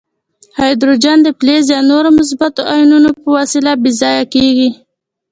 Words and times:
هایدروجن 0.57 1.17
د 1.23 1.27
فلز 1.39 1.65
یا 1.73 1.79
نورو 1.91 2.09
مثبتو 2.19 2.61
آیونونو 2.73 3.09
په 3.21 3.27
وسیله 3.37 3.71
بې 3.81 3.91
ځایه 4.01 4.23
کیږي. 4.33 4.69